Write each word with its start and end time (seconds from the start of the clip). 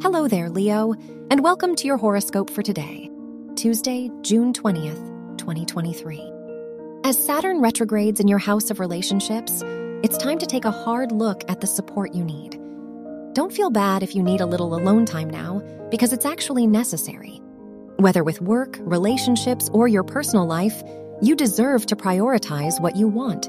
Hello 0.00 0.28
there, 0.28 0.48
Leo, 0.48 0.94
and 1.28 1.42
welcome 1.42 1.74
to 1.74 1.88
your 1.88 1.96
horoscope 1.96 2.50
for 2.50 2.62
today, 2.62 3.10
Tuesday, 3.56 4.08
June 4.20 4.52
20th, 4.52 5.36
2023. 5.38 6.32
As 7.02 7.18
Saturn 7.22 7.60
retrogrades 7.60 8.20
in 8.20 8.28
your 8.28 8.38
house 8.38 8.70
of 8.70 8.78
relationships, 8.78 9.60
it's 10.04 10.16
time 10.16 10.38
to 10.38 10.46
take 10.46 10.64
a 10.64 10.70
hard 10.70 11.10
look 11.10 11.42
at 11.50 11.60
the 11.60 11.66
support 11.66 12.14
you 12.14 12.22
need. 12.22 12.52
Don't 13.32 13.52
feel 13.52 13.70
bad 13.70 14.04
if 14.04 14.14
you 14.14 14.22
need 14.22 14.40
a 14.40 14.46
little 14.46 14.72
alone 14.72 15.04
time 15.04 15.28
now, 15.28 15.60
because 15.90 16.12
it's 16.12 16.24
actually 16.24 16.68
necessary. 16.68 17.42
Whether 17.96 18.22
with 18.22 18.40
work, 18.40 18.76
relationships, 18.78 19.68
or 19.72 19.88
your 19.88 20.04
personal 20.04 20.46
life, 20.46 20.80
you 21.20 21.34
deserve 21.34 21.86
to 21.86 21.96
prioritize 21.96 22.80
what 22.80 22.94
you 22.94 23.08
want. 23.08 23.46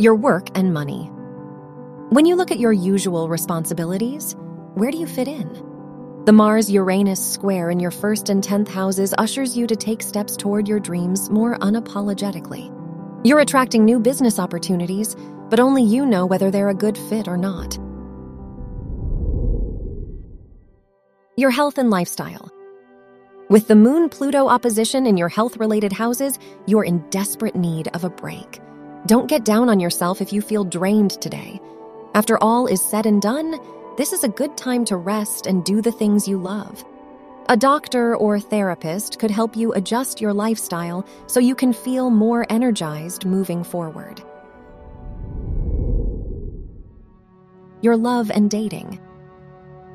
Your 0.00 0.14
work 0.14 0.48
and 0.56 0.72
money. 0.72 1.10
When 2.10 2.24
you 2.24 2.36
look 2.36 2.50
at 2.50 2.58
your 2.58 2.72
usual 2.72 3.28
responsibilities, 3.28 4.34
where 4.72 4.90
do 4.90 4.96
you 4.96 5.06
fit 5.06 5.28
in? 5.28 6.22
The 6.24 6.32
Mars 6.32 6.70
Uranus 6.70 7.20
square 7.20 7.68
in 7.68 7.80
your 7.80 7.90
first 7.90 8.30
and 8.30 8.42
10th 8.42 8.68
houses 8.68 9.12
ushers 9.18 9.54
you 9.54 9.66
to 9.66 9.76
take 9.76 10.00
steps 10.00 10.34
toward 10.34 10.66
your 10.66 10.80
dreams 10.80 11.28
more 11.28 11.58
unapologetically. 11.58 12.74
You're 13.24 13.40
attracting 13.40 13.84
new 13.84 14.00
business 14.00 14.38
opportunities, 14.38 15.16
but 15.50 15.60
only 15.60 15.82
you 15.82 16.06
know 16.06 16.24
whether 16.24 16.50
they're 16.50 16.70
a 16.70 16.74
good 16.74 16.96
fit 16.96 17.28
or 17.28 17.36
not. 17.36 17.76
Your 21.36 21.50
health 21.50 21.76
and 21.76 21.90
lifestyle. 21.90 22.50
With 23.50 23.68
the 23.68 23.76
Moon 23.76 24.08
Pluto 24.08 24.48
opposition 24.48 25.04
in 25.04 25.18
your 25.18 25.28
health 25.28 25.58
related 25.58 25.92
houses, 25.92 26.38
you're 26.66 26.84
in 26.84 27.04
desperate 27.10 27.54
need 27.54 27.88
of 27.88 28.04
a 28.04 28.10
break. 28.10 28.60
Don't 29.04 29.28
get 29.28 29.44
down 29.44 29.68
on 29.68 29.78
yourself 29.78 30.22
if 30.22 30.32
you 30.32 30.40
feel 30.40 30.64
drained 30.64 31.10
today. 31.20 31.60
After 32.18 32.36
all 32.42 32.66
is 32.66 32.82
said 32.82 33.06
and 33.06 33.22
done, 33.22 33.60
this 33.96 34.12
is 34.12 34.24
a 34.24 34.28
good 34.28 34.56
time 34.56 34.84
to 34.86 34.96
rest 34.96 35.46
and 35.46 35.64
do 35.64 35.80
the 35.80 35.92
things 35.92 36.26
you 36.26 36.36
love. 36.36 36.84
A 37.48 37.56
doctor 37.56 38.16
or 38.16 38.40
therapist 38.40 39.20
could 39.20 39.30
help 39.30 39.56
you 39.56 39.72
adjust 39.74 40.20
your 40.20 40.32
lifestyle 40.32 41.06
so 41.28 41.38
you 41.38 41.54
can 41.54 41.72
feel 41.72 42.10
more 42.10 42.44
energized 42.50 43.24
moving 43.24 43.62
forward. 43.62 44.20
Your 47.82 47.96
love 47.96 48.32
and 48.32 48.50
dating. 48.50 48.98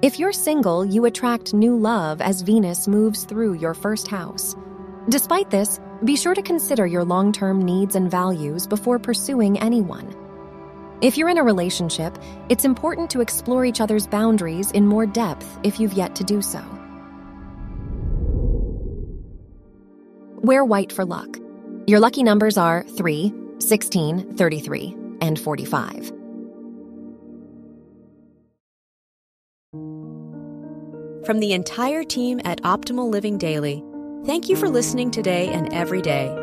If 0.02 0.18
you're 0.18 0.32
single, 0.32 0.86
you 0.86 1.04
attract 1.04 1.54
new 1.54 1.76
love 1.76 2.22
as 2.22 2.42
Venus 2.42 2.88
moves 2.88 3.26
through 3.26 3.56
your 3.56 3.74
first 3.74 4.08
house. 4.08 4.56
Despite 5.10 5.50
this, 5.50 5.78
be 6.06 6.16
sure 6.16 6.36
to 6.36 6.42
consider 6.42 6.88
your 6.88 7.04
long 7.04 7.34
term 7.34 7.62
needs 7.62 7.98
and 7.98 8.10
values 8.10 8.66
before 8.66 8.98
pursuing 8.98 9.60
anyone. 9.60 10.23
If 11.04 11.18
you're 11.18 11.28
in 11.28 11.38
a 11.38 11.44
relationship, 11.44 12.18
it's 12.48 12.64
important 12.64 13.10
to 13.10 13.20
explore 13.20 13.66
each 13.66 13.82
other's 13.82 14.08
boundaries 14.08 14.72
in 14.72 14.88
more 14.88 15.06
depth 15.06 15.60
if 15.62 15.78
you've 15.78 15.92
yet 15.92 16.16
to 16.16 16.24
do 16.24 16.42
so. 16.42 16.64
Wear 20.36 20.64
white 20.64 20.94
for 20.94 21.04
luck. 21.04 21.38
Your 21.88 22.00
lucky 22.00 22.24
numbers 22.24 22.58
are 22.58 22.84
3, 22.84 23.34
16, 23.60 24.38
33, 24.38 24.96
and 25.20 25.38
45. 25.38 26.08
From 31.26 31.40
the 31.42 31.52
entire 31.52 32.06
team 32.06 32.40
at 32.46 32.62
Optimal 32.62 33.10
Living 33.10 33.38
Daily, 33.38 33.84
thank 34.26 34.48
you 34.48 34.56
for 34.56 34.70
listening 34.70 35.12
today 35.12 35.50
and 35.50 35.74
every 35.74 36.02
day 36.02 36.43